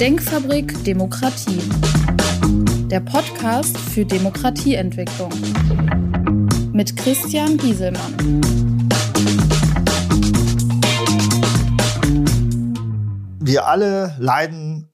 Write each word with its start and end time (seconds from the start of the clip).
Denkfabrik 0.00 0.84
Demokratie. 0.84 1.62
Der 2.90 3.00
Podcast 3.00 3.78
für 3.78 4.04
Demokratieentwicklung. 4.04 5.32
Mit 6.74 6.98
Christian 6.98 7.56
Gieselmann. 7.56 8.14
Wir 13.40 13.66
alle 13.66 14.14
leiden 14.18 14.92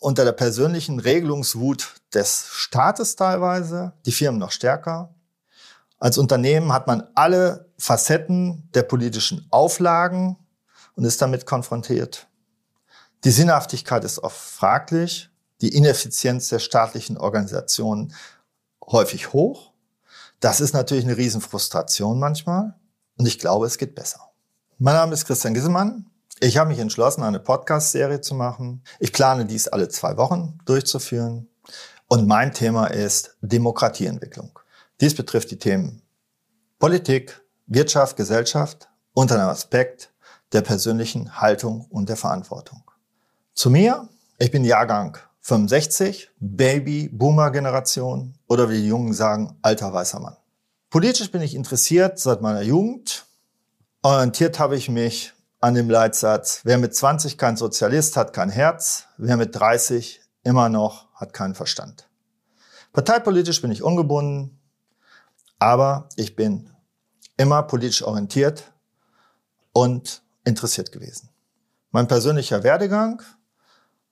unter 0.00 0.24
der 0.24 0.32
persönlichen 0.32 0.98
Regelungswut 0.98 1.96
des 2.14 2.48
Staates 2.50 3.16
teilweise, 3.16 3.92
die 4.06 4.12
Firmen 4.12 4.40
noch 4.40 4.52
stärker. 4.52 5.14
Als 5.98 6.16
Unternehmen 6.16 6.72
hat 6.72 6.86
man 6.86 7.06
alle 7.14 7.70
Facetten 7.76 8.70
der 8.72 8.84
politischen 8.84 9.46
Auflagen 9.50 10.38
und 10.94 11.04
ist 11.04 11.20
damit 11.20 11.44
konfrontiert. 11.44 12.27
Die 13.24 13.30
Sinnhaftigkeit 13.30 14.04
ist 14.04 14.20
oft 14.20 14.38
fraglich, 14.38 15.30
die 15.60 15.74
Ineffizienz 15.74 16.48
der 16.48 16.60
staatlichen 16.60 17.16
Organisationen 17.16 18.14
häufig 18.86 19.32
hoch. 19.32 19.72
Das 20.38 20.60
ist 20.60 20.72
natürlich 20.72 21.04
eine 21.04 21.16
Riesenfrustration 21.16 22.20
manchmal 22.20 22.74
und 23.16 23.26
ich 23.26 23.40
glaube, 23.40 23.66
es 23.66 23.76
geht 23.76 23.96
besser. 23.96 24.20
Mein 24.78 24.94
Name 24.94 25.14
ist 25.14 25.24
Christian 25.26 25.54
Gissemann. 25.54 26.06
Ich 26.38 26.56
habe 26.56 26.70
mich 26.70 26.78
entschlossen, 26.78 27.24
eine 27.24 27.40
Podcast-Serie 27.40 28.20
zu 28.20 28.36
machen. 28.36 28.84
Ich 29.00 29.12
plane 29.12 29.44
dies 29.46 29.66
alle 29.66 29.88
zwei 29.88 30.16
Wochen 30.16 30.58
durchzuführen. 30.64 31.48
Und 32.06 32.28
mein 32.28 32.54
Thema 32.54 32.86
ist 32.86 33.36
Demokratieentwicklung. 33.40 34.56
Dies 35.00 35.16
betrifft 35.16 35.50
die 35.50 35.58
Themen 35.58 36.02
Politik, 36.78 37.42
Wirtschaft, 37.66 38.16
Gesellschaft 38.16 38.88
unter 39.12 39.34
einem 39.34 39.48
Aspekt 39.48 40.12
der 40.52 40.60
persönlichen 40.60 41.40
Haltung 41.40 41.86
und 41.90 42.08
der 42.08 42.16
Verantwortung. 42.16 42.87
Zu 43.58 43.70
mir, 43.70 44.08
ich 44.38 44.52
bin 44.52 44.64
Jahrgang 44.64 45.18
65, 45.40 46.30
Baby-Boomer-Generation 46.38 48.38
oder 48.46 48.70
wie 48.70 48.82
die 48.82 48.86
Jungen 48.86 49.12
sagen, 49.12 49.58
alter 49.62 49.92
weißer 49.92 50.20
Mann. 50.20 50.36
Politisch 50.90 51.32
bin 51.32 51.42
ich 51.42 51.56
interessiert 51.56 52.20
seit 52.20 52.40
meiner 52.40 52.62
Jugend. 52.62 53.26
Orientiert 54.02 54.60
habe 54.60 54.76
ich 54.76 54.88
mich 54.88 55.32
an 55.58 55.74
dem 55.74 55.90
Leitsatz, 55.90 56.60
wer 56.62 56.78
mit 56.78 56.94
20 56.94 57.36
kein 57.36 57.56
Sozialist 57.56 58.16
hat 58.16 58.32
kein 58.32 58.48
Herz, 58.48 59.06
wer 59.16 59.36
mit 59.36 59.56
30 59.56 60.20
immer 60.44 60.68
noch 60.68 61.12
hat 61.14 61.32
keinen 61.32 61.56
Verstand. 61.56 62.08
Parteipolitisch 62.92 63.60
bin 63.60 63.72
ich 63.72 63.82
ungebunden, 63.82 64.60
aber 65.58 66.08
ich 66.14 66.36
bin 66.36 66.70
immer 67.36 67.64
politisch 67.64 68.04
orientiert 68.04 68.70
und 69.72 70.22
interessiert 70.44 70.92
gewesen. 70.92 71.30
Mein 71.90 72.06
persönlicher 72.06 72.62
Werdegang. 72.62 73.20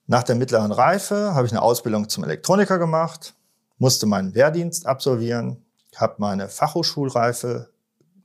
Nach 0.07 0.23
der 0.23 0.35
mittleren 0.35 0.71
Reife 0.71 1.35
habe 1.35 1.45
ich 1.45 1.51
eine 1.51 1.61
Ausbildung 1.61 2.09
zum 2.09 2.23
Elektroniker 2.23 2.79
gemacht, 2.79 3.35
musste 3.77 4.05
meinen 4.05 4.33
Wehrdienst 4.33 4.85
absolvieren, 4.85 5.65
habe 5.95 6.15
meine 6.17 6.49
Fachhochschulreife 6.49 7.69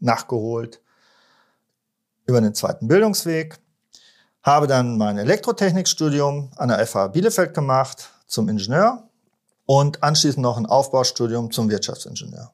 nachgeholt 0.00 0.80
über 2.24 2.40
den 2.40 2.54
zweiten 2.54 2.88
Bildungsweg, 2.88 3.58
habe 4.42 4.66
dann 4.66 4.96
mein 4.96 5.18
Elektrotechnikstudium 5.18 6.52
an 6.56 6.68
der 6.68 6.86
FH 6.86 7.08
Bielefeld 7.08 7.52
gemacht 7.52 8.10
zum 8.26 8.48
Ingenieur 8.48 9.08
und 9.66 10.02
anschließend 10.02 10.42
noch 10.42 10.56
ein 10.56 10.66
Aufbaustudium 10.66 11.50
zum 11.50 11.68
Wirtschaftsingenieur 11.68 12.52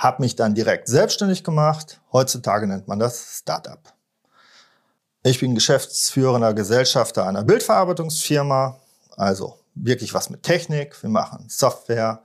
habe 0.00 0.22
mich 0.22 0.34
dann 0.34 0.54
direkt 0.54 0.88
selbstständig 0.88 1.44
gemacht. 1.44 2.00
Heutzutage 2.10 2.66
nennt 2.66 2.88
man 2.88 2.98
das 2.98 3.38
Startup. 3.38 3.80
Ich 5.22 5.38
bin 5.38 5.54
geschäftsführender 5.54 6.54
Gesellschafter 6.54 7.26
einer 7.26 7.44
Bildverarbeitungsfirma, 7.44 8.80
also 9.16 9.58
wirklich 9.74 10.14
was 10.14 10.30
mit 10.30 10.42
Technik. 10.42 11.02
Wir 11.02 11.10
machen 11.10 11.44
Software, 11.50 12.22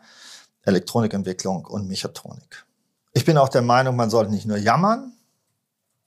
Elektronikentwicklung 0.64 1.66
und 1.66 1.90
Mechatronik. 1.90 2.66
Ich 3.12 3.26
bin 3.26 3.38
auch 3.38 3.50
der 3.50 3.64
Meinung, 3.64 3.98
man 3.98 4.10
sollte 4.10 4.32
nicht 4.32 4.46
nur 4.46 4.56
jammern, 4.56 5.12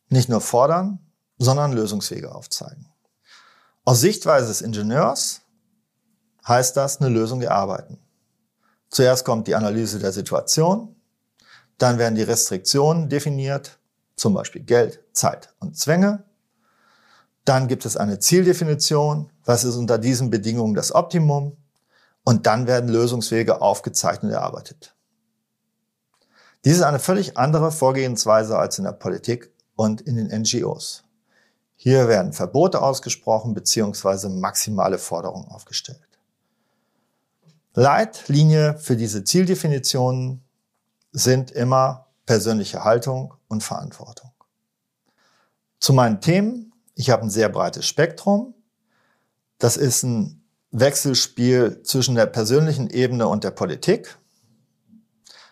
nicht 0.08 0.30
nur 0.30 0.40
fordern, 0.40 0.98
sondern 1.36 1.72
Lösungswege 1.72 2.34
aufzeigen. 2.34 2.86
Aus 3.84 4.00
Sichtweise 4.00 4.48
des 4.48 4.62
Ingenieurs 4.62 5.42
heißt 6.46 6.74
das 6.74 7.02
eine 7.02 7.10
Lösung 7.10 7.42
erarbeiten. 7.42 7.98
Zuerst 8.88 9.26
kommt 9.26 9.46
die 9.46 9.54
Analyse 9.54 9.98
der 9.98 10.12
Situation, 10.12 10.96
dann 11.76 11.98
werden 11.98 12.14
die 12.14 12.22
Restriktionen 12.22 13.10
definiert, 13.10 13.78
zum 14.16 14.32
Beispiel 14.32 14.62
Geld, 14.62 15.00
Zeit 15.12 15.54
und 15.60 15.76
Zwänge. 15.78 16.24
Dann 17.48 17.66
gibt 17.66 17.86
es 17.86 17.96
eine 17.96 18.18
Zieldefinition, 18.18 19.32
was 19.46 19.64
ist 19.64 19.76
unter 19.76 19.96
diesen 19.96 20.28
Bedingungen 20.28 20.74
das 20.74 20.94
Optimum. 20.94 21.56
Und 22.22 22.46
dann 22.46 22.66
werden 22.66 22.90
Lösungswege 22.90 23.62
aufgezeichnet 23.62 24.24
und 24.24 24.30
erarbeitet. 24.32 24.94
Dies 26.66 26.76
ist 26.76 26.82
eine 26.82 26.98
völlig 26.98 27.38
andere 27.38 27.72
Vorgehensweise 27.72 28.58
als 28.58 28.76
in 28.76 28.84
der 28.84 28.92
Politik 28.92 29.50
und 29.76 30.02
in 30.02 30.16
den 30.16 30.42
NGOs. 30.42 31.04
Hier 31.74 32.06
werden 32.06 32.34
Verbote 32.34 32.82
ausgesprochen 32.82 33.54
bzw. 33.54 34.28
maximale 34.28 34.98
Forderungen 34.98 35.48
aufgestellt. 35.48 36.06
Leitlinie 37.72 38.76
für 38.78 38.96
diese 38.96 39.24
Zieldefinitionen 39.24 40.44
sind 41.12 41.50
immer 41.52 42.08
persönliche 42.26 42.84
Haltung 42.84 43.32
und 43.48 43.64
Verantwortung. 43.64 44.32
Zu 45.80 45.94
meinen 45.94 46.20
Themen. 46.20 46.67
Ich 46.98 47.10
habe 47.10 47.22
ein 47.22 47.30
sehr 47.30 47.48
breites 47.48 47.86
Spektrum. 47.86 48.54
Das 49.58 49.76
ist 49.76 50.02
ein 50.02 50.42
Wechselspiel 50.72 51.84
zwischen 51.84 52.16
der 52.16 52.26
persönlichen 52.26 52.90
Ebene 52.90 53.28
und 53.28 53.44
der 53.44 53.52
Politik. 53.52 54.18